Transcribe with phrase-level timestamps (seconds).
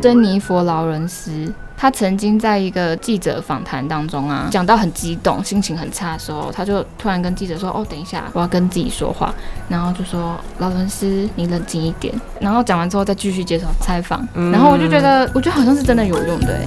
[0.00, 9.34] 珍妮佛·劳伦斯，他曾经在一个记者访谈当中啊，讲到很激动、心情很差的时候，他就突然跟记者说：“哦，等一下，我要跟自己说话。”
[9.68, 14.24] 然后就说：“劳伦斯，你冷静一点。”然后讲完之后再继续接受采访。
[14.52, 16.60] 然后我就觉得，我觉得好像是真的有用的。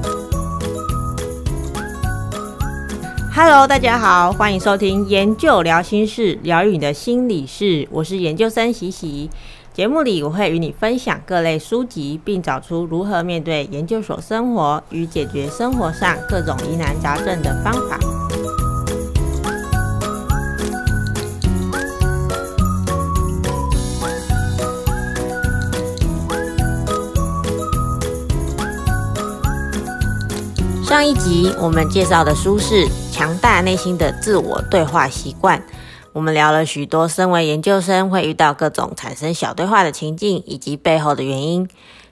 [3.34, 7.88] Hello，大家好，欢迎收听研究聊心事，疗愈你的心理事。
[7.91, 9.30] 我是研究生喜喜。
[9.74, 17.98] 节目里我会与你分享各类书籍，并找出如何面对研究所生活与解决生活上各种疑难杂症的方法。
[30.86, 35.58] 上一集我们介绍的书是《强大内心的自我对话习惯》。
[36.14, 41.70] 我们聊了许多身为研究生会遇到各种产生小对话的情境，以及背后的原因。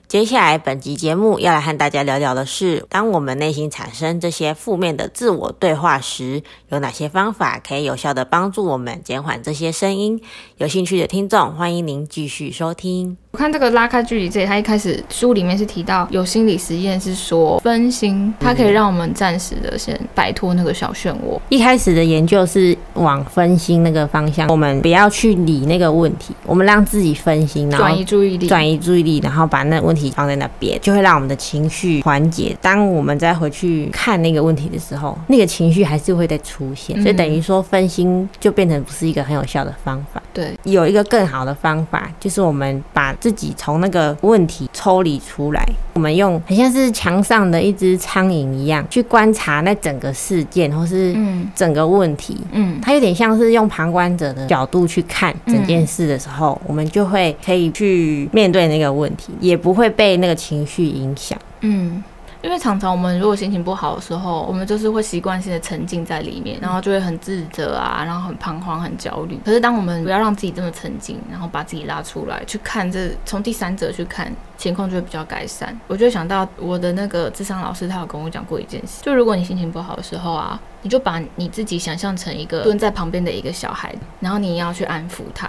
[0.08, 10.20] 接下来，本集节目要来和大家聊聊的是，当我们内心产生这些负面的自我对话时，有哪些方法可以有效的帮助我们减缓这些声音？
[10.56, 13.18] 有兴趣的听众，欢迎您继续收听。
[13.32, 21.38] 我看这个拉开距离这里，他一开始书里面是提到有心理实验是说分心，它可以让我们暂时的先摆脱那个小漩涡。
[21.48, 32.56] 一开始的研究是往分心那个方向，我们不要去理那个问题，我们让自己分心，然后转移注意力，转移注意力，然后把那个问题放在那边，就会让我们的情绪缓解。
[32.60, 40.20] 当我们再回去看那个问题的时候，那个情绪还是会再出现，所以等于说分心就变成不是一个很有效的方法。
[40.32, 51.14] 对，有一个更好的方法，就是我们把自己从那个问题抽离出来，我们用很像是墙上的一只苍蝇一样去观察那整个事件，或是
[51.54, 52.36] 整个问题。
[52.52, 61.38] 嗯，它有点像是用旁观者的角度去看整件事的时候，我们就会可以去面对那个问题，也不会被那个情绪影响。
[61.60, 62.02] 嗯。
[62.42, 69.38] 因为常常我们如果心情不好的时候，我们就是会习惯性的沉浸在里面，然后就会很自责啊，然后很彷徨、很焦虑。
[69.44, 75.78] 可是当我们不要让自己这么沉浸，然后把自己拉出来去看这，从第三者去看情况，就会比较改善。
[75.86, 85.46] 我就想到我的那个智商老师，他有跟我讲过一件事，就如果你心情不好的时候啊，你就把你自己想象成一个蹲在旁边的一个小孩，然后你要去安抚他，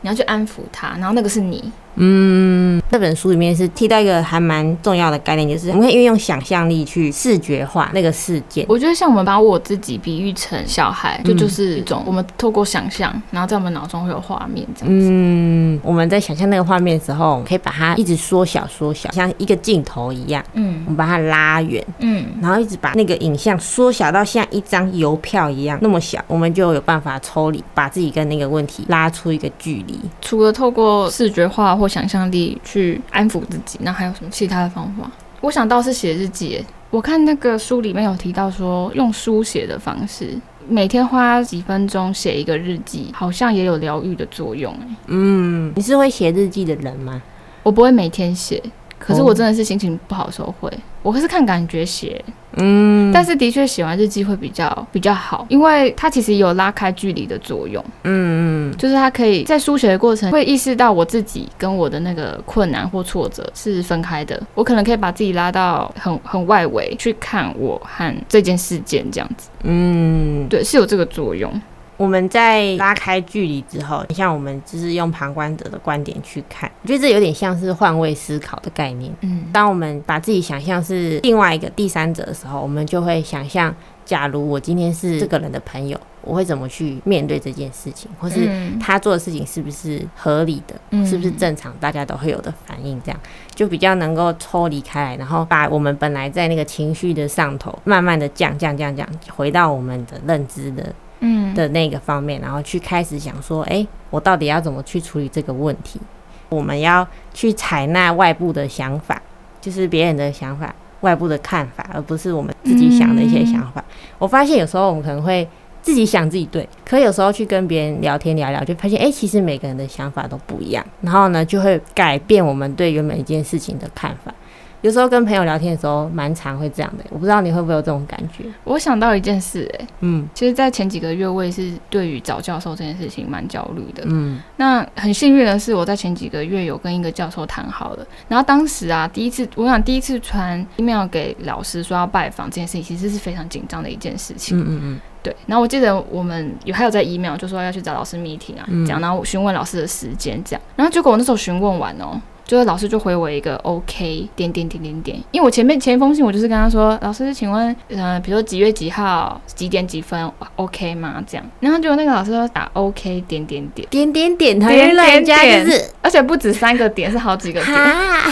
[0.00, 1.72] 你要去安抚他，然后那个是你。
[1.96, 8.64] 嗯，这本书里面是提到一个还蛮重要的概念，就是我们可以运用想象力去视觉化那个事件。
[8.68, 15.08] 我觉得像我们把我自己比喻成小孩，就就是一种我们透过想象，然后在我们脑中会有画面这样子。
[15.10, 20.42] 嗯，我们在想象那个画面的时候，可以把它一直缩小缩小，像一个镜头一样。
[20.54, 21.84] 嗯，我们把它拉远。
[21.98, 29.98] 嗯，然后一直把那个影像缩小到像一张邮票一样那么小，我们就有办法抽离，把自己跟那个问题拉出一个距离。
[30.20, 35.10] 除了透过视觉化或想象力去安抚自己，那还有什么其他的方法？
[35.40, 36.62] 我想到是写日记。
[36.90, 40.38] 我看那个书里面有提到说，用书写的方式，
[40.68, 44.76] 每天花几分钟写一个日记，好像也有疗愈的作用。
[45.06, 47.22] 嗯，你是会写日记的人吗？
[47.62, 48.62] 我不会每天写，
[48.98, 50.70] 可是我真的是心情不好的时候会。
[51.02, 52.24] 我可是看感觉写。
[52.56, 57.82] 嗯，但是的确写完日记会比较比较好，因为它其实有拉开距离的作用。
[58.02, 69.48] 嗯嗯，就是它可以在书写的过程会意识到我自己跟我的那个困难或挫折是分开的，我可能可以把自己拉到很很外围去看我和这件事件这样子。
[69.62, 71.52] 嗯，对，是有这个作用。
[72.00, 79.12] 我们在拉开距离之后，像我们就是用旁观者的观点去看，我觉得这有点像是换位思考的概念。
[79.20, 83.74] 嗯，当我们把自己想象是另外一个第三者的时候，我们就会想象，
[84.06, 88.48] 假如我今天是这个人的朋友，我会怎么去面对这件事情，或是
[88.80, 93.20] 他做的事情是不是合理的，是不是正常，大家都会有的反应，这样
[93.54, 99.06] 就比较能够抽离开来，然后把我们本来在那个情绪的上头，慢慢的降降降降，
[99.36, 100.90] 回到我们的认知的。
[101.20, 106.00] 嗯的那个方面，然后去开始想说，哎，我到底要怎么去处理这个问题？
[106.48, 109.22] 我们要去采纳外部的想法，
[109.60, 113.80] 就是别人的想法、外部的看法，而不是我们自己想的一些想法。
[113.80, 115.46] 嗯、我发现有时候我们可能会
[115.80, 124.34] 自己想自己对，可有时候去跟别人聊天聊聊，就发现，哎，其实每个人的想法都不一样，然后呢，就会改变我们对原本一件事情的看法。
[124.82, 127.04] 有时候跟朋友聊天的时候，蛮常会这样的。
[127.10, 128.44] 我不知道你会不会有这种感觉。
[128.64, 134.02] 我想到一件事，哎，嗯，其实，在前几个月，我也是对于找教授这件事情蛮焦虑的。
[134.06, 138.06] 嗯，那很幸运的是，我在前几个月有跟一个教授谈好了。
[138.28, 144.58] 然后当时啊，第一次，我想第一次传 email 给老师说要拜访这件事情，其实是非常紧张的一件事情。
[144.58, 145.36] 嗯嗯嗯，对。
[145.46, 150.62] 然后我记得我们有还有在 email 就说要去找老师 meeting 啊，这样，然后我询问老师的时间，这样。
[150.74, 152.18] 然后结果我那时候询问完哦。
[152.50, 161.22] 就是老师就回我一个 OK 点点点点点，因为我前面前一封信我就是跟他说，老师，请问，呃，比如说几月几号几点几分 OK 吗？
[161.24, 167.72] 这样，然后结果那个老师说打 OK 点点点点点点，他原来人家就是，而且不止三个点，是好几个点。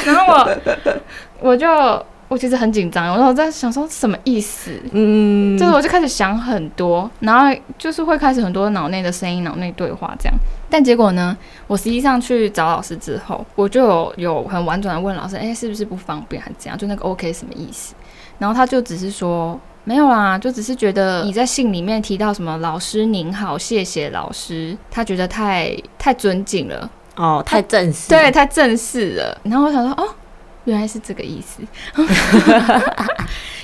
[0.05, 0.56] 然后我
[1.38, 1.69] 我就。
[2.28, 10.38] 我其实很紧张，然后我在想说什么意思，嗯，就是我就开始想很多，然后就是会开始很多脑内的声音、脑内对话这样。
[10.69, 11.34] 但结果呢，
[11.66, 16.76] 我实际上去找老师之后，我就有有很婉转的问老师，哎，是不是不方便还是怎样？
[16.76, 17.94] 就那个 OK 什么意思？
[18.38, 29.40] 然后他就只是说没有啦，就只是觉得你在信里面提到什么“老师您好，谢谢老师”，他觉得太太尊敬了，哦，太正式，对，太正式了。
[29.44, 30.06] 然后我想说，哦。
[30.69, 31.62] 原来是这个意思，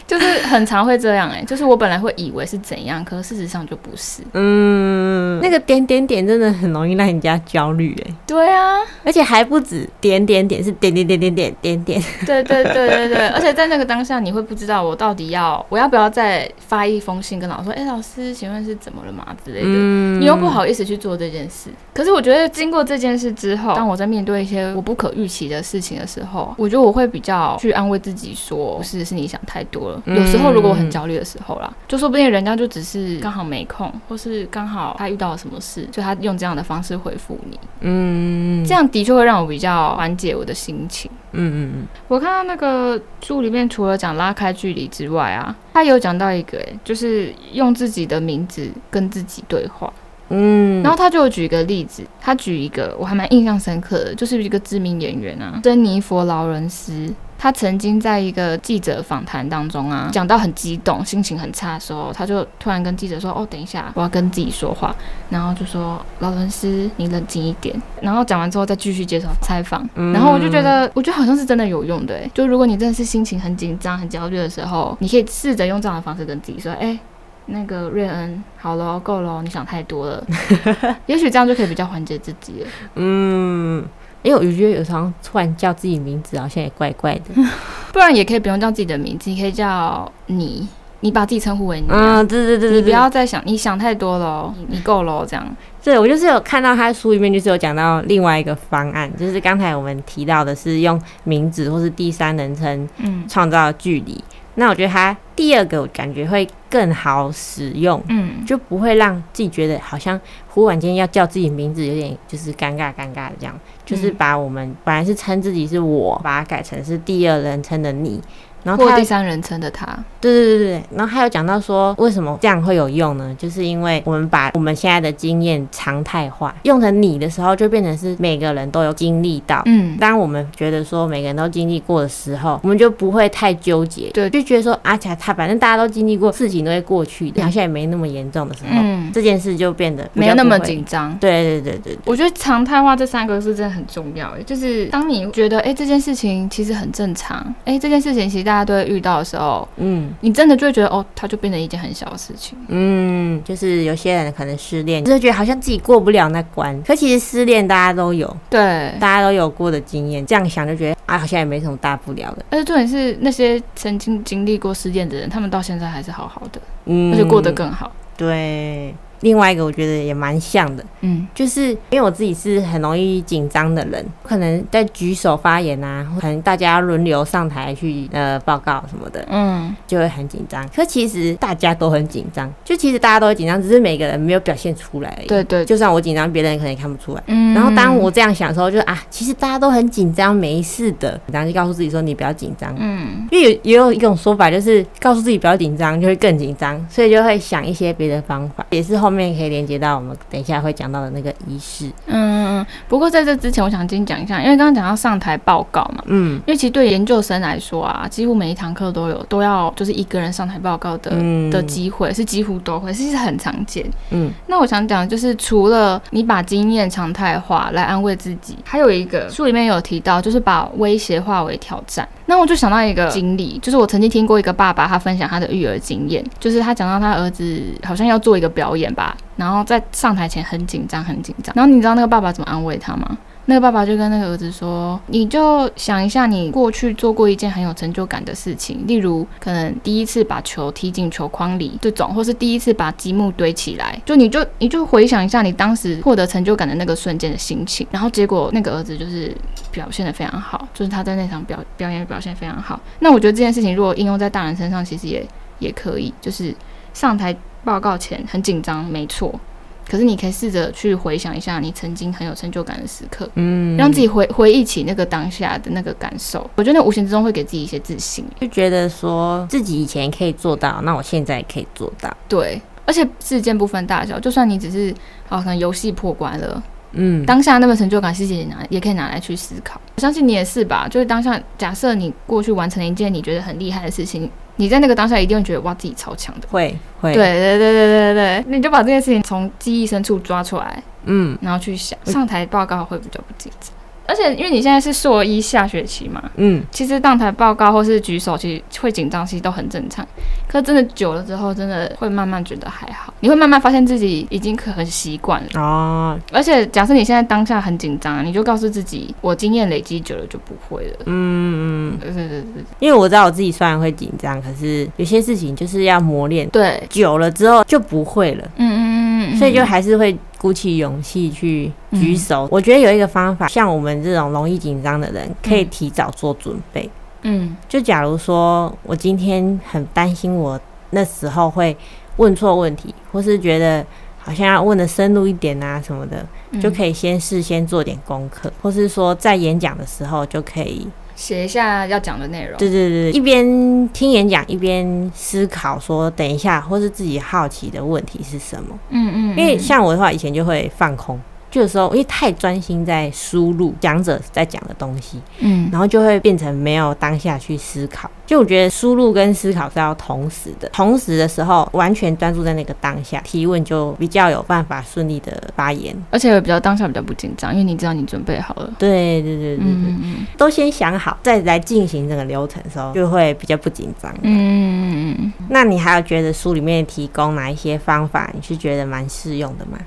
[0.07, 4.23] 就是很常会这样哎、欸，就是我本来会以为是怎样，可是事实上就不是。
[4.33, 8.15] 嗯，那个点点点真的很容易让人家焦虑哎、欸。
[8.27, 12.03] 对啊，而且还不止点点点，是点点点点点点点。
[12.25, 19.67] 对对对对对， 而且在那个当下，你会不知道我到底要我要不要再发一封信跟老师说，哎、欸，老师，请问是怎么了嘛之类的。
[19.69, 21.69] 嗯、你又不好意思去做这件事。
[21.93, 26.95] 可是我觉得经过这件事之后，当我在面对一些我不可预期的事情的时候，我觉得我。
[26.95, 29.94] 会比较去安慰自己说，不是，是你想太多了。
[30.05, 37.59] 有时候如果我很焦虑的时候啦，就说不定人家就只是刚好没空，或是刚好他遇到了什么事，就他用这样的方式回复你。
[37.81, 41.11] 嗯，这样的确会让我比较缓解我的心情。
[41.33, 41.87] 嗯嗯嗯。
[42.09, 49.93] 我看到那个书里面除了讲拉开距离之外啊，他有讲到一个，哎，就是用自己的名字跟自己对话。
[50.31, 57.13] 嗯，然后他就举一个例子，他举一个我还蛮印象深刻的，就是一个知名演员啊，珍妮佛劳伦斯，
[57.45, 64.97] 他曾经在一个记者访谈当中啊，讲到很激动，心情很差的时候，他就突然跟记者说：“哦，等一下，我要跟自己说话。”
[65.29, 69.87] 然后就说：“劳伦斯，你冷静一点。”然后讲完之后再继续接受采访。
[69.95, 76.99] 然后我就觉得，我觉得好像是真的有用的，就如果你真的是心情很紧张、很焦虑的时候，你可以试着用这样的方式跟自己说：“哎。”
[77.47, 80.27] 那个瑞恩，好了，够了，你想太多了。
[81.05, 82.67] 也许这样就可以比较缓解自己了。
[82.95, 83.85] 嗯，
[84.25, 87.35] 因为我觉得有时候突然叫自己名字，好像也怪怪的。
[87.93, 90.67] 不然也可以不用叫自己的名字，你可以叫你，
[91.05, 91.87] 你把自己称呼为你。
[91.91, 95.57] 嗯，对对对，你不要再想，你想太多了，你够了，这样。
[95.83, 104.25] 对，我就是有看到他书里面就是有讲到另外一个方案，就是刚才我们提到的是用名字或是第三人称，嗯，创造距离。
[104.57, 110.19] 那我觉得他第二个我感觉会更好使用，嗯，就不会让自己觉得好像
[110.49, 118.23] 忽然间要叫自己名字有点就是尴尬尴尬的这样，就是把我们本来是称自己是我，把它改成是第二人称的你。
[118.65, 119.87] 然后或第三人称的他，
[120.21, 123.37] 对对对对，然后还有讲到说为什么这样会有用呢？
[123.39, 129.63] 就是因为我们把我们现在的经验常态化，用成你的时候，就变成是每个人都有经历到。
[129.67, 141.15] 嗯，当我们觉得说每个人都经历过的时候，我们就不会太纠结，对，就觉得说啊，他他反正大家都经历过，事情都会过去的，好像也没那么严重的时候，嗯，这件事就变得没有那么紧张。
[141.19, 148.54] 对对对对，我觉得常态化这三个字真的很重要，就是当你觉得哎这件事情其实很正常，哎这件事情其实大。
[148.55, 162.45] 大家都会遇到的时候，嗯，你真的就会觉得哦，它就变成一件很小的事情，嗯，就是有些人可能失恋，就是觉得好像自己过不了那关，可其实失恋大家都有，对，大家都有过的经验，这样想就觉得啊，好像也没什么大不了的。
[162.51, 168.95] 而且重点是那些曾经经历过失恋的人，他们到现在还是好好的，嗯，而且过得更好，对。
[169.25, 180.69] 另外一个我觉得也蛮像的，嗯，就是因为我自己是很容易紧张的人，可能在举手发言啊，可能大家轮流上台去呃报告什么的，嗯，就会很紧张。
[180.69, 185.27] 可其实大家都很紧张，就其实大家都会紧张，只是每个人没有表现出来而已。
[185.27, 187.23] 对对，就算我紧张，别人可能也看不出来。
[187.29, 191.19] 嗯，然后当我这样想的时候，就啊，其实大家都很紧张，没事的。
[191.33, 192.75] 然后就告诉自己说，你不要紧张。
[192.79, 199.14] 嗯，因为有也有一种说法，就是告诉自己不要紧张，就会更紧张，所以就会想一些别的方法，也是后。
[199.15, 201.87] 后面可以连接到我们等一下会讲到的那个仪式。
[202.07, 202.67] 嗯嗯。
[202.89, 213.89] 不过在这之前，我想先讲一下，因为刚刚讲到上台报告嘛，嗯，因为其实对研究生来说啊，几乎每一堂课都有都要就是一个人上台报告的、嗯、的机会，是几乎都会，其实很常见。
[214.11, 214.33] 嗯。
[214.49, 222.09] 那我想讲就是，除了你把经验常态化来安慰自己，还有一个书里面有提到，就是把威胁化为挑战。
[222.27, 229.17] 那我就想到一个经历，就是我曾经听过一个爸爸他分享他的育儿经验，就是他讲到他儿子好像要做一个表演吧。
[229.37, 231.53] 然后在上台前很紧张，很紧张。
[231.55, 233.19] 然后你知道那个爸爸怎么安慰他吗？
[233.47, 247.87] 那个爸爸就跟那个儿子说：“你就想一下，你过去做过一件很有成就感的事情，例如可能第一次把球踢进球框里这种，或是第一次把积木堆起来，就你就你就回想一下你当时获得成就感的那个瞬间的心情。
[247.91, 249.37] 然后结果那个儿子就是
[249.71, 252.81] 表现得非常好，就是他在那场表表演表现非常好。
[253.01, 255.27] 那我觉得这件事情如果应用在大人身上，其实也
[255.59, 256.55] 也可以，就是
[256.95, 259.39] 上台报告前很紧张，没错。”
[259.89, 266.49] 可是你可以试着去回想一下你曾经很有成就感的时刻，嗯，让自己回回忆起那个当下的那个感受。
[266.57, 272.15] 我觉得那无形之中会给自己一些自信，就觉得说自己以前可以做到，那我现在也可以做到。
[272.29, 274.95] 对，而且事件不分大小，就算你只是
[275.29, 276.63] 好像游戏破关了，
[276.93, 279.81] 嗯，当下那个成就感，其实也拿也可以拿来去思考。
[279.97, 280.89] 我相信你也是吧？
[280.89, 284.31] 就是当下，假设你过去完成了一件你觉得很厉害的事情。
[284.57, 293.73] 你在那个当下一定会觉得哇，自己超强的，会会，对对对对对对，你就把这件事情从记忆深处抓出来，嗯，然后去想上台报告会比较不紧张。
[294.07, 300.07] 而且因为你现在是硕一下学期嘛，嗯，其实上台报告或是举手，其实会紧张，其实都很正常。
[300.47, 303.13] 可是真的久了之后，真的会慢慢觉得还好。
[303.21, 306.19] 你会慢慢发现自己已经可很习惯了啊。
[306.31, 310.99] 而且假设你现在当下很紧张，你就告诉自己，我经验累积久了就不会了。
[311.07, 312.43] 嗯嗯，对对对。
[312.81, 318.45] 因为我知道我自己虽然会紧张，可是有些事情就是要磨练，对，久了之后就不会了。
[318.57, 320.17] 嗯嗯嗯嗯，所以就还是会。
[320.45, 326.91] 鼓起勇气去举手，嗯，我觉得有一个方法，像我们这种容易紧张的人，可以提早做准备。
[327.23, 330.61] 嗯，就假如说我今天很担心，我
[330.91, 331.75] 那时候会
[332.19, 333.83] 问错问题，或是觉得
[334.19, 336.27] 好像要问的深入一点啊什么的，
[336.61, 340.87] 就可以先事先做点功课，或是说在演讲的时候就可以。
[341.15, 342.57] 写一下要讲的内容。
[342.59, 348.79] 对对对，一边听演讲一边思考，说等一下或是自己好奇的问题是什么。
[348.91, 351.21] 嗯嗯，因为像我的话，以前就会放空。
[351.55, 358.11] 就有时候，因为太专心在输入讲者在讲的东西，嗯，然后就会变成没有当下去思考。
[358.27, 368.73] 就我觉得输入跟思考是要同时的，同时的时候完全专注在那个当下，提问就比较有办法顺利的发言，而且比较当下比较不紧张，因为你知道你准备好了。
[368.77, 374.13] 对对对对对，嗯嗯，都先想好再来进行这个流程的时候，就会比较不紧张。
[374.23, 375.33] 嗯嗯嗯。
[375.49, 379.79] 那你还有觉得书里面提供哪一些方法，你是觉得蛮适用的吗？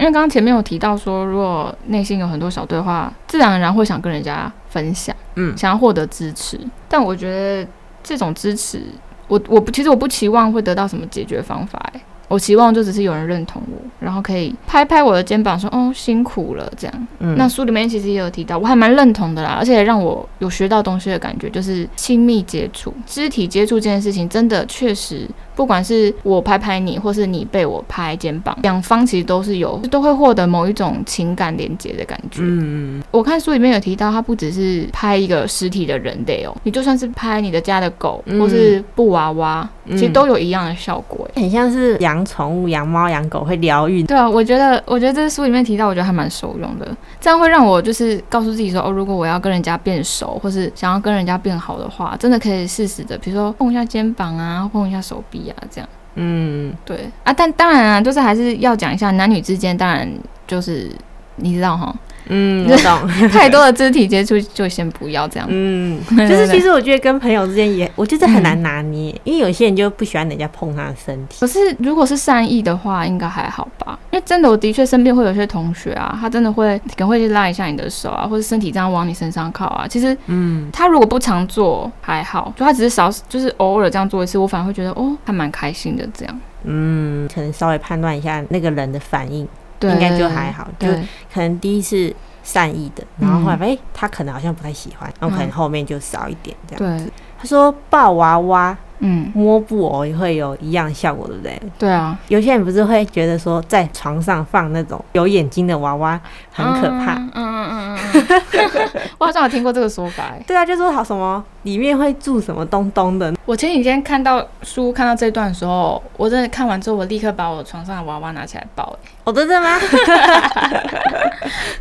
[0.00, 6.58] 因为刚刚前面有提到说，如果内心有很多小对话，自然而然会想跟人家分享，嗯，想要获得支持。
[6.88, 7.68] 但我觉得
[8.02, 8.82] 这种支持，
[9.28, 17.08] 我我不其实我不期望会得到什么解决方法，欸，我期望就只是有人认同我，然后可以拍拍我的肩膀说，哦，辛苦了这样。
[17.20, 25.28] 嗯，那书里面其实也有提到，我还蛮认同的啦，而且让我有学到东西的感觉，就是亲密接触、肢体接触这件事情，真的确实。
[25.56, 32.42] 不管是我拍拍你，或是你被我拍肩膀，两方其实都是有，都会获得某一种情感连接的感觉。
[32.42, 41.26] 嗯，我看书里面有提到，它不只是拍一个实体的人类哦，你就算是拍你的家的狗，或是布娃娃，其实都有一样的效果。
[41.34, 44.02] 很像是养宠物、养猫、养狗会疗愈。
[44.02, 46.86] 对啊，我觉得，我觉得这书里面提到，我觉得还蛮受用的。
[47.18, 55.45] 这样会让我就是告诉自己说，哦，如果我要跟人家变熟，或是想要跟人家变好的话，真的可以适时的，比如说碰一下肩膀啊，碰一下手臂。
[55.50, 60.08] 啊，这样，嗯，对啊，但当然啊，就是还是要讲一下男女之间，当然
[60.46, 60.90] 就是
[61.36, 61.94] 你知道哈。
[62.28, 63.08] 嗯，我懂。
[63.28, 65.46] 太多的肢体接触就先不要这样。
[65.50, 71.36] 嗯，就是其实我觉得跟朋友之间也，我觉得很难拿捏，嗯，因为有些人就不喜欢人家碰他的身体。
[71.40, 73.98] 可是如果是善意的话，应该还好吧？
[74.10, 79.86] 因为真的，我的确身边会有些同学啊，他真的会可能会去拉一下你的手啊，或者身体这样往你身上靠啊。
[79.88, 86.40] 其实，嗯，他如果不常做还好，就他只是少，就是偶尔这样做一次，我反而会觉得哦，还蛮开心的这样。
[86.64, 89.46] 嗯，可能稍微判断一下那个人的反应。
[89.78, 90.88] 对，应该就还好，就
[91.32, 97.04] 可能第一次善意的，然后后来哎、欸，他可能好像不太喜欢，然后可能后面就少一点这样子。
[97.04, 98.76] 对，他说抱娃娃。
[99.00, 101.62] 嗯，摸布偶也会有一样效果，对不对？
[101.78, 106.18] 对啊，有些人不是会觉得说，在床上放那种有眼睛的娃娃
[106.52, 107.14] 很可怕。
[107.14, 108.24] 嗯嗯嗯嗯，
[109.18, 110.32] 我好像有听过这个说法。
[110.46, 113.34] 对啊，就说好什么里面会住什么东东的。
[113.44, 118.96] 我前几天看到书看到这段的时候，我真的看完之后，我立刻把我床上的娃娃拿起来抱。
[119.24, 119.76] 哦，真的吗？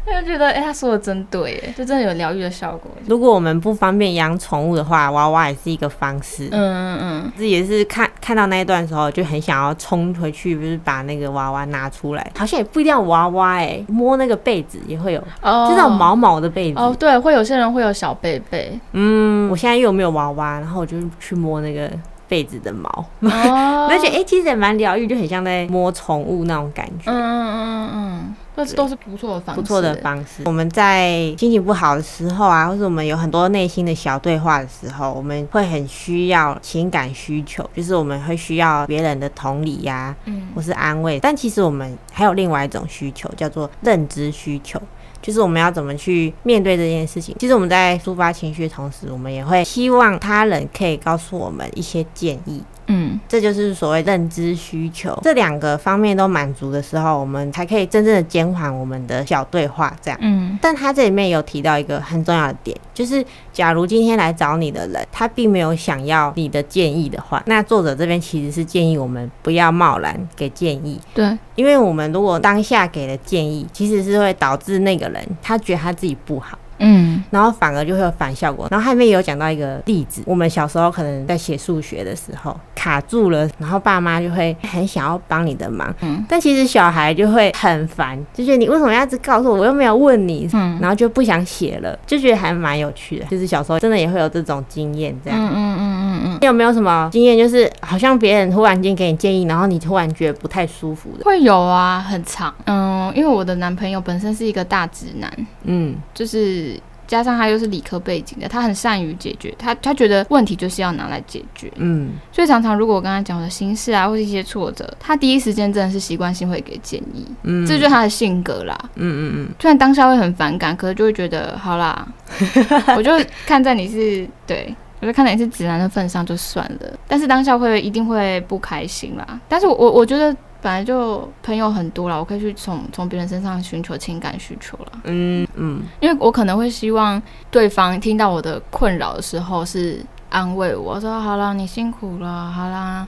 [0.05, 2.89] 就觉得哎、欸，他说的真对，哎，就真的有疗愈的效果。
[3.05, 6.47] 如果我们不方便养宠物的话，娃娃也是一个方式。
[6.51, 7.04] 嗯嗯嗯，
[7.35, 12.31] 自己也是看看到那一段的时候，就很想要冲回去，不是把那个娃娃拿出来。
[12.37, 16.79] 好像也不一定要娃娃，哎，摸那个被子也会有，哦，就那种毛毛的被子。
[16.79, 18.79] 哦，对，会有些人会有小被被。
[18.93, 21.89] 嗯，我现在又没有娃娃，然后我就去摸那个。
[22.27, 27.11] 被子的毛，哦、而且哎、欸，其实也蛮疗愈，就很像在摸宠物那种感觉。
[27.11, 30.43] 嗯嗯嗯嗯，这都是不错的方式，不错的方式。
[30.45, 41.19] 我们在心情不好的时候啊，或者我们有很多内心的小对话的时候，我们会很需要情感需求，就是我们会需要别人的同理呀、啊，嗯，或是安慰。
[41.19, 44.81] 但其实我们还有另外一种需求，叫做认知需求。
[45.21, 47.35] 就是我们要怎么去面对这件事情。
[47.39, 52.61] 其实我们在抒发情绪的同时，我们也会希望他人可以告诉我们一些建议。
[52.87, 59.95] 嗯，这就是所谓认知需求，这两个方面都满足的时候，我们才可以真正的减缓我们的小对话。
[60.01, 70.99] 这样，嗯，但他这里面有提到一个很重要的点，就是假如今天来找你的人，他并没有想要你的建议的话，那作者这边其实是建议我们不要贸然给建议。
[71.13, 76.57] 对，因为我们如果当下给的建议，其实是会导致那个人他觉得他自己不好。
[76.79, 78.67] 嗯，然后反而就会有反效果。
[78.71, 93.25] 然后后面也有讲到一个例子，我们小时候可能在写数学的时候卡住了，然后爸妈就会很想要帮你的忙，嗯，但其实小孩就会很烦，就觉得你为什么要一直告诉我，我又没有问你，嗯，然后就不想写了，就觉得还蛮有趣的。
[93.25, 96.34] 就是小时候真的也会有这种经验，这样，嗯嗯嗯嗯嗯。
[96.41, 101.23] 你有没有什么经验，就是好像别人突然间给你建议，然后你突然觉得不太舒服的？
[101.25, 105.31] 会有啊，很长，嗯，因为我的男朋友本身是一个大直男，
[105.63, 106.79] 嗯，就是。
[107.07, 122.07] 加上他又是理科背景的，他很善于解决，他他觉得问题就是要拿来解决，嗯，所以常常如果我跟他讲我的心事啊，或是一些挫折，他第一时间真的是习惯性会给建议，嗯，这就是他的性格啦，嗯嗯嗯，虽然当下会很反感，可是就会觉得好啦，
[122.97, 123.11] 我就
[123.45, 130.35] 看在你是对，我就看在你是直男的份上就算了，但是当下会一定会不开心啦，但是我我我觉得。
[130.61, 134.91] 本来就朋友很多了，我可以去从从别人身上寻求情感需求了。
[135.03, 137.21] 嗯嗯，因为我可能会希望
[137.51, 143.07] 对方听到我的困扰的时候是安慰我，我说好啦，你辛苦了，好啦，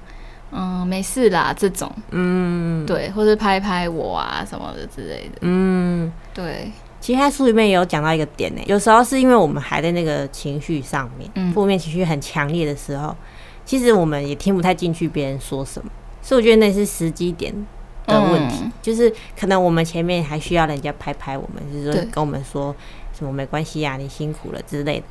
[0.52, 5.40] 嗯，没事啦，这种，嗯，对，或者拍拍我啊什么的之类的。
[5.42, 6.72] 嗯，对。
[7.08, 13.16] 其实他书里面也有讲到一个点呢，有时候是因为我们还在那个情绪上面，嗯，负面情绪很强烈的时候，
[13.64, 15.90] 其实我们也听不太进去别人说什么。
[16.22, 17.54] 所以我觉得那是时机点
[18.08, 19.10] 的问题，嗯，就是
[19.40, 22.76] 可能我们前面还需要人家拍拍我们，就是说跟我们说
[23.18, 25.06] 什么没关系呀，你辛苦了之类的。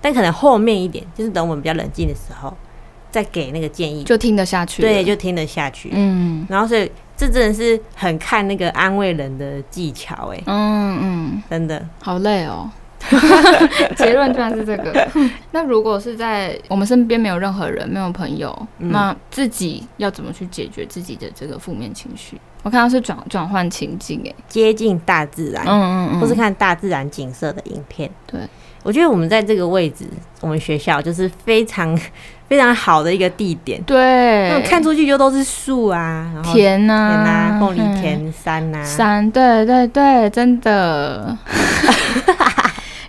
[0.00, 2.56] 但可能后面一点，就是等我们比较冷静的时候，
[3.10, 4.80] 再给那个建议，就听得下去。
[4.80, 5.90] 对，就听得下去。
[5.92, 6.90] 嗯，然后所以
[7.22, 12.68] 这真的是很看那个安慰人的技巧，欸，哎，嗯嗯，真的好累哦。
[13.96, 15.08] 结论居然是这个。
[15.52, 22.40] 那如果是在我们身边没有任何人，没有朋友，嗯、那自己要怎么去解决自己的这个负面情绪？
[22.64, 28.10] 我看到是转转换情境，哎，接近大自然，嗯嗯嗯，或是看大自然景色的影片。
[28.26, 28.40] 对，
[28.82, 30.04] 我觉得我们在这个位置，
[30.40, 31.98] 我们学校就是非常
[32.48, 33.82] 非常好的一个地点。
[33.84, 41.36] 对，看出去就都是树啊，然后田呐、啊，凤梨田、山呐、啊，山，对对对，真的。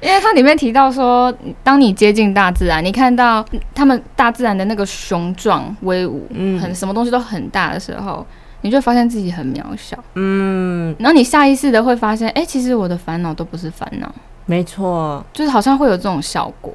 [0.01, 1.33] 因为它里面提到说，
[1.63, 8.25] 当你接近大自然，你看到他们大自然的那个雄壮威武，嗯，很什么东西都很大的时候，
[8.59, 14.13] 你就会发现自己很渺小，嗯，然后你下意识的会发现，哎、欸，其实我的烦恼都不是烦恼，
[14.45, 16.73] 没错，就是好像会有这种效果，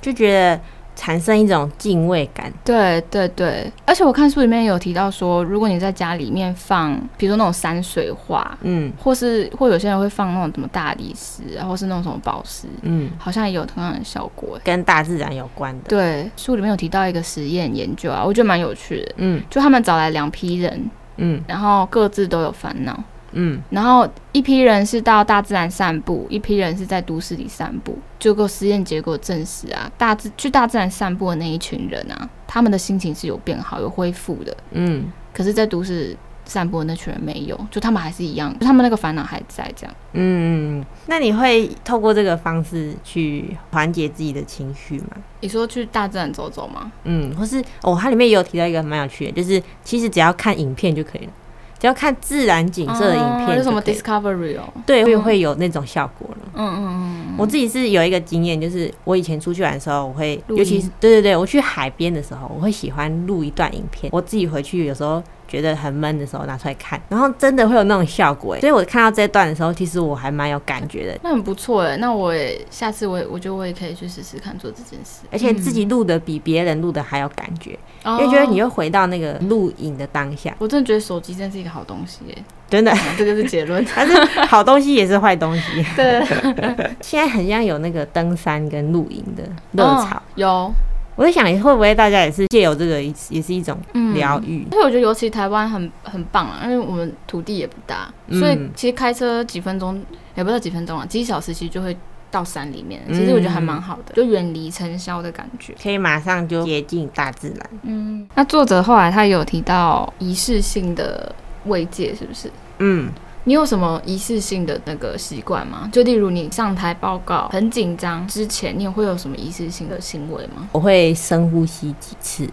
[0.00, 0.60] 就觉得。
[0.98, 15.90] 产生一种敬畏感，对对对，而且我看书里面有提到说，如果你在家里面放，比如说那种山水画，嗯，或是或有些人会放那种什么大理石，然后是那种什么宝石，嗯，好像也有同样的效果，跟大自然有关的。
[15.90, 22.98] 对，书里面有提到一个实验研究啊，我觉得蛮有趣的，嗯，就他们找来两批人，嗯，然后各自都有烦恼。
[23.32, 27.98] 嗯，然后一批人是到大自然散步，一批人是在都市里散步。
[28.18, 34.56] 结果实验结果证实啊，大自去大自然散步的那一群人啊，他们的心情是有变好、有恢复的。
[34.72, 39.94] 嗯，可是，在都市散步的那群人没有，就他们还是一样，就他们那个烦恼还在这样。
[40.14, 45.08] 嗯，那你会透过这个方式去缓解自己的情绪吗？
[45.40, 46.90] 你说去大自然走走吗？
[47.04, 51.32] 嗯，或是哦，它里面也有提到一个蛮有趣的，就是其实只要看影片就可以了。
[51.78, 54.64] 只要看自然景色的影片，有什么 Discovery 哦？
[54.86, 56.38] 对，会会有那种效果了。
[56.54, 57.34] 嗯嗯嗯。
[57.38, 65.22] 我自己是有一个经验，就是我以前出去玩的时候，我会，尤其是对对对，我去海边的时候，我会喜欢录一段影片，我自己回去有时候。
[65.48, 71.18] 觉得很闷的时候拿出来看，然后真的会有那种效果，所以我看到这段的时候，其实我还蛮有感觉的。
[71.22, 80.54] 那很不错哎，那我也下次我也我觉得我也可以去试试看做这件事，而且自己录的比别人录的还有感觉，嗯、因为觉得你又回到那个录影的当下。
[80.58, 83.84] 我真的觉得手机真是一个好东西耶，真的，这就是结论。
[83.94, 84.14] 但是
[84.46, 85.84] 好东西也是坏东西。
[85.96, 86.24] 对，
[87.00, 90.72] 现在很像有那个登山跟露营的热潮，哦，有。
[91.16, 93.76] 我在想，会不会大家也是借由这个，也是一种
[94.14, 94.66] 疗愈？
[94.70, 100.00] 所以我觉得，尤其台湾很很棒啊，因为我们土地也不大，所以其实开车几分钟，
[100.34, 101.96] 也不知道几分钟啊，几小时其实就会
[102.30, 103.00] 到山里面。
[103.08, 107.70] 其实我觉得还蛮好的，就远离尘嚣的感觉，可以马上就接近大自然。
[107.84, 112.50] 嗯，那作者后来他也有提到仪式性的慰藉，是不是？
[112.78, 113.10] 嗯。
[113.48, 115.88] 你有什么仪式性的那个习惯吗？
[115.92, 120.68] 就例如你上台报告很紧张之前，你有会有什么仪式性的行为吗？
[120.72, 122.48] 我会深呼吸几次，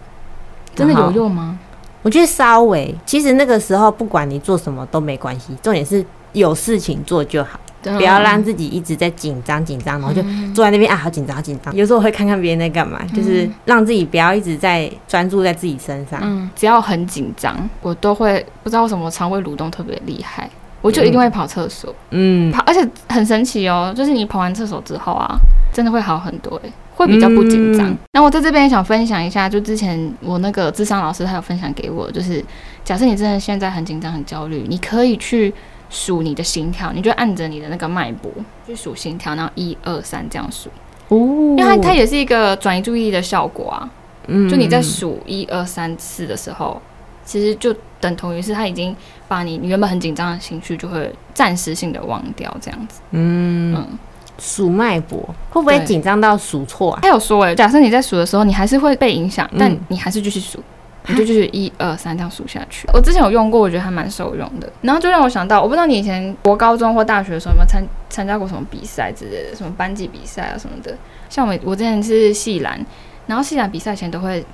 [0.72, 1.58] 真的有用吗？
[2.02, 10.22] 我觉得稍微，其实那个时候不管你做什么都没关系，重点是有事情做就好，不要让自己一直在紧张紧张，然后就
[10.54, 11.74] 坐在那边啊，好紧张好紧张。
[11.74, 16.20] 有时候我会看看别人在干嘛，就是让自己不要一直在专注在自己身上。
[16.22, 20.48] 嗯，只要很紧张，我都会不知道为什么肠胃蠕动特别厉害。
[20.84, 25.34] 我就一定会跑厕所，嗯，跑，而且很神奇哦，就是你跑完厕所之后啊，
[25.72, 27.96] 真的会好很多，诶，会比较不紧张。
[28.12, 32.44] 那、嗯、我在这边也想分享一下，就之前我那个智商老师他有分享给我，就是
[32.84, 35.54] 假设你真的现在很紧张、很焦虑，你可以去
[35.88, 38.30] 数你的心跳，你就按着你的那个脉搏
[38.66, 40.68] 去数心跳，然后一二三这样数，
[41.08, 43.88] 哦，因为它它也是一个转移注意力的效果啊，
[44.26, 46.78] 嗯，就你在数一二三四的时候。
[47.26, 48.94] 其实就等同于是他已经
[49.34, 53.00] 把你你原本很紧张的情绪就会暂时性的忘掉，这样子。
[53.10, 53.98] 嗯嗯，
[54.38, 55.18] 数脉搏
[55.50, 57.00] 会不会紧张到数错啊？
[57.02, 60.60] 他有说诶，假设你在数的时候，你还是会被影响，但你还是继续数，
[61.08, 62.86] 你就继续一二三这样数下去。
[62.92, 64.72] 我之前有用过，我觉得还蛮受用的。
[64.82, 70.96] 然后就让我想到，我不知道你以前国高中或大学的时候有没有参参加过什么比赛之类的，什么班级比赛啊什么的。
[71.28, 72.78] 像我我之前是系篮，
[73.26, 74.44] 然后系篮比赛前都会。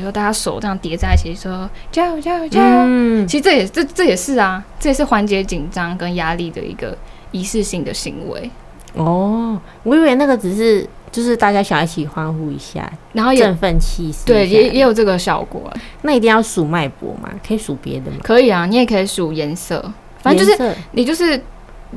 [0.00, 2.76] 比如说，大家手这样叠在一起，说加油加油加油！
[2.86, 6.96] 嗯，其实这也这这也是啊，这也是缓解紧张跟压力的一个
[7.32, 8.50] 仪式性的行为。
[8.94, 15.70] 哦，我以为那个只是就是大家想一起欢呼一下，然后振奋气势，对，也也有这个效果。
[16.00, 17.28] 那一定要数脉搏吗？
[17.46, 18.16] 可以数别的吗？
[18.22, 21.38] 可以啊，你也可以数颜色，反正就是你就是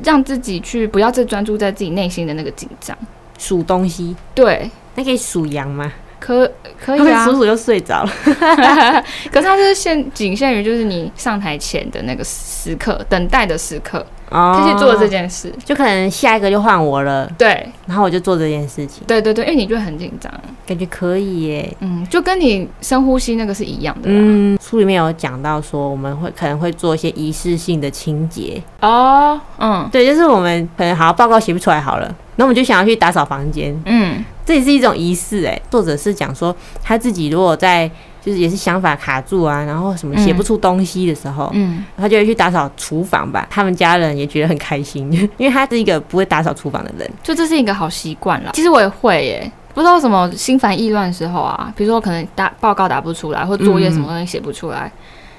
[0.04, 2.98] 让自己去不要再专注在自己内心的那个紧张，
[3.38, 4.13] 数东西。
[4.36, 5.89] 对，那可以数羊吗？
[6.24, 6.50] 可
[6.82, 8.10] 可以啊，数数就睡着了。
[9.30, 17.30] 可是它是限仅限于就是你上台前的那个时刻，等待的时刻，哦，可以去做这件事，就可能下一个就换我了。
[17.38, 19.04] 对，然后我就做这件事情。
[19.06, 20.32] 对对对，因为你就很紧张，
[20.66, 21.78] 感觉可以耶。
[21.82, 24.04] 嗯，就跟你深呼吸那个是一样的。
[24.06, 28.64] 嗯，书里面有讲到说，我们会可能会做一些仪式性的清洁。
[28.80, 32.16] 哦，嗯，对，就是我们可能好报告写不出来好了。
[32.36, 35.60] 那我们就想要去打扫房间，嗯，这也是一种仪式哎。
[35.70, 37.90] 作者是讲说，他自己如果在
[38.22, 43.46] 就是也是想法卡住啊，然后什么写不出东西的时候，嗯，他就会去打扫厨房吧。
[43.50, 48.52] 他们家人也觉得很开心， 因为他是一个不会打扫厨房的人，就这是一个好习惯了。
[48.54, 54.92] 其实我也会耶，不知道什么心烦意乱的时候啊，比如说可能打报告打不出来，或作业什么东西写不出来。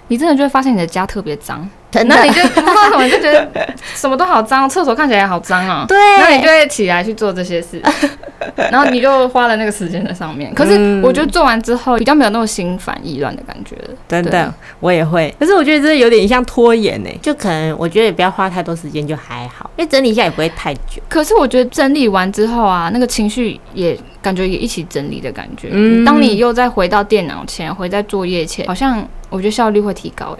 [0.08, 1.66] 你真的就会发现你的家特别脏，
[2.04, 3.48] 那你就不知道什么，就觉得
[3.94, 5.84] 什么都好脏，厕所看起来也好脏啊。
[5.88, 7.80] 对，那你就会起来去做这些事，
[8.70, 10.52] 然后你就花了那个时间在上面。
[10.54, 13.94] 可是我觉得做完之后比较没有那种心烦意乱的感觉了。
[14.08, 15.32] 真的，我也会。
[15.38, 21.02] 可是我觉得这有点像拖延呢，就可能我觉得也不要花太多时间就还好，因为整理一下也不会太久。
[21.08, 25.68] 可是我觉得整理完之后啊，那个情绪也感觉也一起整理的感觉。
[25.70, 29.06] 嗯，当你又再回到电脑前，回在作业前，好像。
[29.30, 30.36] 我觉得效率会提高，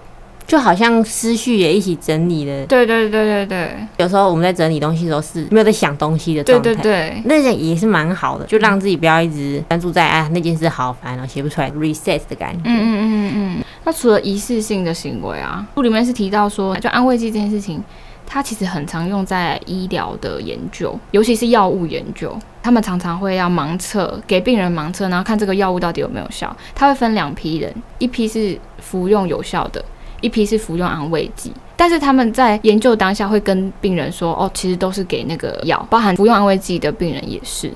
[0.46, 2.66] 就好像思绪也一起整理了。
[2.66, 6.62] 对对对对对，有时候我们在整理东西的时候是没有在想东西的状态。
[6.62, 12.60] 对对对，那件也是蛮好的，就让自己不要一直专注在啊那件事好烦哦，写不出来，reset 的感觉。
[12.64, 13.64] 嗯嗯嗯嗯。
[13.84, 17.82] 那除了仪式性的行为啊，书里面是提到说，就安慰剂这件事情，
[18.26, 22.34] 它其实很常用在医疗的研究，尤其是药物研究。
[22.62, 26.54] 他们常常会要盲测，给病人盲测，然后看这个药物到底有没有效。
[26.74, 29.84] 它会分两批人，一批是服用有效的，
[30.24, 31.52] 一批是服用安慰剂。
[31.76, 37.70] 但是他们在研究当下会跟病人说：“哦，其实都是给那个药，包含服用安慰剂的病人也是。”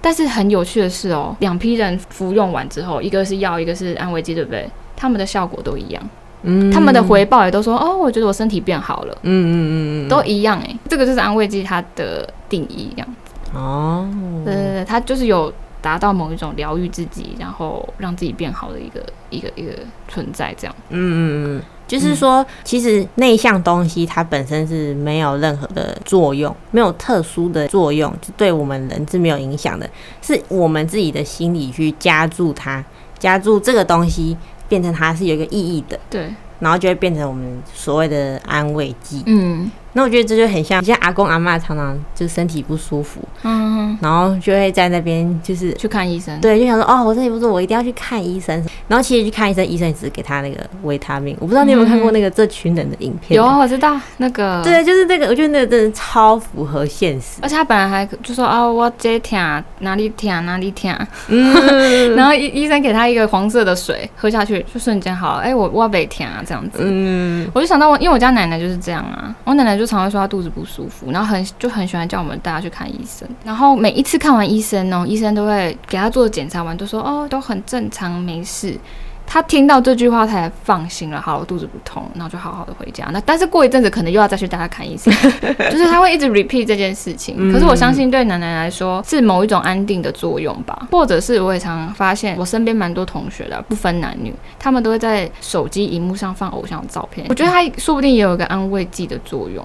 [0.00, 4.68] 但是很有趣的是哦，两批人服用完之后，一个是药，一个是安慰剂，对不对？
[4.96, 6.02] 他们的效果都一样。
[6.42, 10.76] 嗯，他们的回报也都说：“哦，我觉得我身体变好了。”嗯嗯嗯嗯，都一样诶。
[10.88, 13.08] 这个就是安慰剂它的定义这样。
[13.54, 14.08] 哦，
[14.44, 19.72] 对对对，它就是有达到某一种疗愈自己，然后让自己变好的一个一个一个
[20.08, 20.74] 存在，这样。
[20.88, 21.62] 嗯嗯嗯，
[21.92, 29.88] 就是说，嗯、其实那一项东西它本身是没有任何的作用，没有特殊的作用，就对我们人是没有影响的，
[30.22, 32.82] 是我们自己的心理去加注它，
[33.18, 34.34] 加注这个东西
[34.68, 36.00] 变成它是有一个意义的。
[36.08, 36.32] 对。
[36.60, 39.22] 然后就会变成我们所谓的安慰剂。
[39.26, 39.68] 嗯。
[39.94, 48.64] 那我觉得这就很像，像阿公阿妈常常就身体不舒服，嗯，然后就会在那边就是去看医生，对，就想说哦，我身体不舒服，我一定要去看医生。
[48.92, 51.36] 然后其实去看医生，医生也只是给他那个维他命。
[51.38, 53.36] 我不知道你有没有看过那个这群人的影片？
[53.36, 57.38] 有啊，我知道那个，对，就是那个，我觉得那个真的超符合现实。
[57.42, 60.90] 而且他本来还就说啊，我这疼哪里疼哪里疼，
[61.28, 65.42] 嗯， 然后医医生给他一个黄色的水喝下去，就瞬间好了。
[65.42, 70.62] 哎，我我没疼啊，这样子，嗯，我就想到我，因为我家奶奶就是这样啊，我奶奶就常会说她肚子不。
[70.64, 78.74] 舒服，然后很就很喜欢叫我们大家去看医生，然后每一次看完医生哦，医生都会给她做检查完，都说哦都很正常，没事。
[79.24, 81.18] 他听到这句话，他才放心了。
[81.18, 83.08] 好，我肚子不痛，然后就好好的回家。
[83.12, 85.10] 那但是过一阵子，可能又要再去带他看医生，
[85.70, 87.50] 就是他会一直 repeat 这件事情。
[87.50, 97.26] 可是我相信，对奶奶来说是某一种安定的作用吧，或者是我也常发现，我身边蛮多同学的，不分男女，他们都会在手机荧幕上放偶像照片。
[97.30, 99.64] 我觉得他说不定也有一个安慰剂的作用。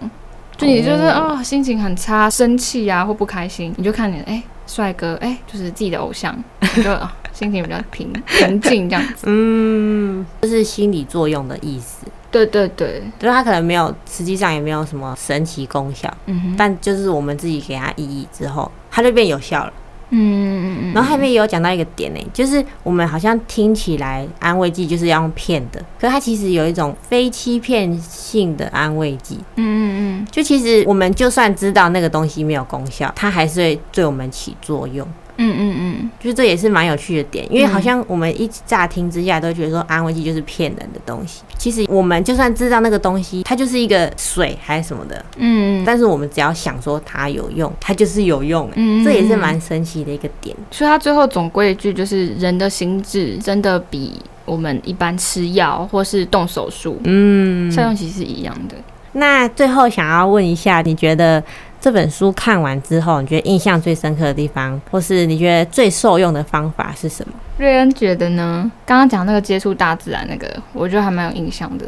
[0.56, 6.38] 就你就是哦，心情很差，生气啊，或不开心，你就看你哎，帅哥哎，就是自己的偶像，
[6.75, 6.91] 你就
[7.34, 9.23] 心情比较平平静这样子。
[9.25, 12.06] 嗯，这是心理作用的意思。
[12.30, 16.13] 对对对，就是他可能没有，实际上也没有什么神奇功效。
[16.25, 19.73] 嗯哼，但就是我们自己给他意义之后，他就变有效了。
[20.10, 29.38] 嗯嗯嗯，然后后面也有讲到一个点呢，就是我们好像听起来安慰剂就是要用骗的，可是它其实有一种非欺骗性的安慰剂。
[29.56, 35.08] 嗯嗯嗯，就其实我们就算知道那个东西没有功效，它还是会对我们起作用。
[35.38, 41.41] 嗯嗯嗯，就是这也是蛮有趣的点，因为好像我们一乍听之下都觉得说安慰剂就是骗人的东西。
[41.58, 48.69] 其实我们就算知道那个东西它就是一个水还是什么的，嗯，但是我们只要想说它有用，它就是有用。
[48.76, 50.56] 嗯，这也是蛮神奇的一个点。
[50.71, 54.13] 所以它最后总归一句就是，人的心智真的比
[54.45, 58.76] 我们一般吃药或是动手术，嗯，效用其实是一样的。
[59.13, 61.43] 那最后想要问一下，你觉得？
[61.80, 67.34] 这本书看完之后，你觉得印象最深刻的地方，或是你觉得最受用的方法是什么？
[67.58, 68.70] 瑞恩觉得呢？
[68.86, 71.86] 刚刚讲那个接触大自然那个，我觉得还蛮有印象的。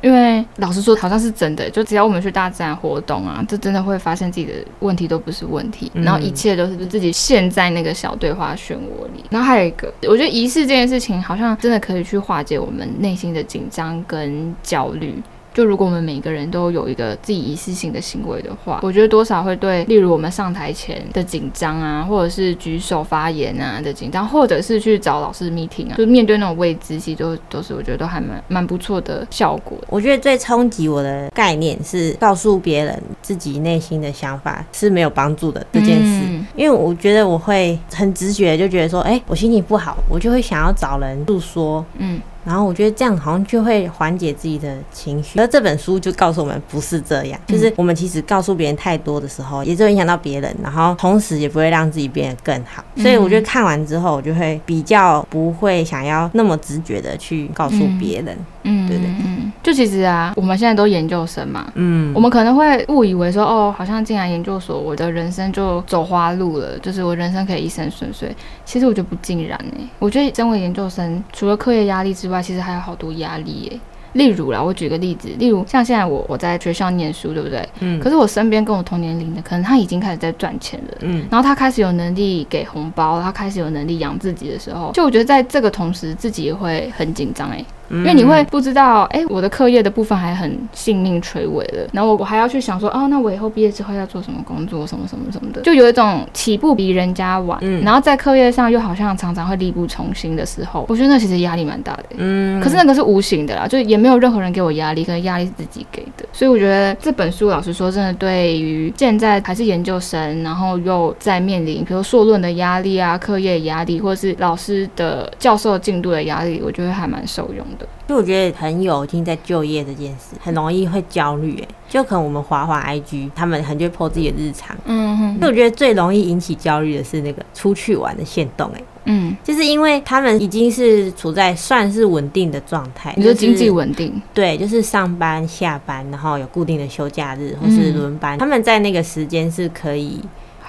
[0.00, 9.24] 因为老实说，好像是真的，就只要我们去大自然活动啊，就真的会发现自己的问题都不是问题，然后一切都是自己陷在那个小对话漩涡里。
[9.28, 15.20] 然后还有一个，我觉得仪式这件事情，好像真的可以去化解我们内心的紧张跟焦虑。
[15.54, 29.76] 就如果我们每个人都有一个自己仪式性的行为的话，我觉得多少会对，例如我们上台前的紧张啊，或者是举手发言啊的紧张，或者是去找老师 meeting 啊，就面对那种未知，其实都都是我觉得都还蛮蛮不错的效果。
[29.88, 42.20] 我觉得最冲击我的概念是告诉别人自己内心的想法是没有帮助的这件事，嗯、因为我觉得我会很直觉就觉得说，哎、欸，我心情不好，我就会想要找人诉说，嗯。
[42.48, 52.82] 然后我觉得这样好像就会缓解自己的情绪，而这本书就告诉我们不是这样，就是我们其实告诉别人太多的时候，也就影响到别人，然后同时也不会让自己变得更好。
[52.96, 58.34] 所以我觉得看完之后，我就会比较不会想要那么直觉的去告诉别人。
[58.62, 59.06] 嗯，对对
[59.48, 68.34] 嗯，就其实啊，我们现在都研究生嘛，嗯，我们可能会误以为说，哦，好像进来研究所，我的人生就走花路了，就是我人生可以一生顺遂。
[68.64, 69.88] 其实我觉得不尽然呢。
[69.98, 73.80] 我觉得身为研究生，除了课业压力之外，其实还有好多压力耶，
[74.14, 77.68] 例如啦，我举个例子，例如像现在我我在学校念书，对不对？
[77.80, 78.00] 嗯。
[78.00, 81.26] 可是我身边跟我同年龄的，可能他已经开始在赚钱了，嗯。
[81.30, 87.64] 然后他开始有能力给红包，他开始有能力养自己的时候，就我觉得在这个同时，自己也会很紧张哎。
[87.90, 117.77] 因为你会不知道，哎、欸，我的课业的部分还很性命垂危了，然后我我还要去想说，哦，那我以后毕业之后要做什么工作，什么什么什么的，就有一种起步比人家晚，嗯，然后在课业上又好像常常会力不从心的时候，我觉得那其实压力蛮大的，嗯，可是那个是无形的啦，就也没有任何人给我压力，可能压力是自己给的，所以我觉得这本书老实说，真的对于现在还是研究生，然后又在面临比如硕论的压力啊，课业压力，或者是老师的教授进度的压力，我觉得还蛮受用的。
[118.06, 121.58] 就我觉得很有，已经在就业这件事，很容易会焦虑。
[121.60, 124.76] 哎，就可能我们滑滑 IG，他们很就会 po 自己的日常。
[124.84, 125.40] 嗯哼。
[125.40, 128.70] 就我觉得最容易引起焦虑的是那个出去玩的限动。
[128.74, 133.12] 哎，嗯，就是因为他们已经是处在算是稳定的状态。
[133.16, 134.20] 你说经济稳定？
[134.32, 140.20] 对，就是上班下班，然后有固定的休假日或是轮班，嗯、他们在那个时间是可以。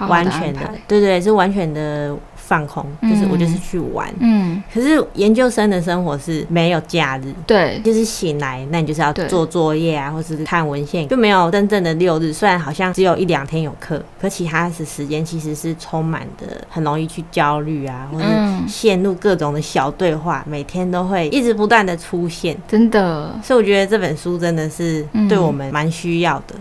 [0.08, 2.16] 完全的，对对，是完全的。
[2.36, 4.12] 放空，就是我就是去玩。
[4.20, 12.34] 嗯，可是研究生的生活是没有假日，对，就是醒来，那你就是要做作业啊，或是看文献，就没有真正的六日。
[12.34, 18.26] 虽然好像只有一两天有课，可其他的时间其实是充满的，很容易去焦虑啊，或者
[18.68, 23.40] 陷入各种的小对话，每天都会一直不断的出现，真的。
[23.44, 26.56] 所以我觉得这本书真的是对我们蛮需要的。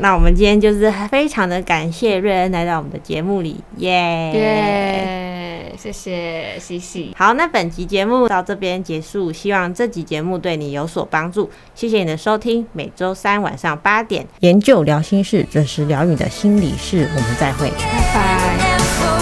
[0.00, 3.90] 那我们今天就是非常的感谢瑞恩来到我们的节目里，耶
[4.32, 7.14] 耶，谢谢西西。
[7.16, 11.50] 好，那本集节目到这边结束，希望这集节目对你有所帮助。
[11.74, 19.13] 谢谢你的收听，每周三晚上八点，研究聊心事，准时聊你的心理事，我们再会，拜拜。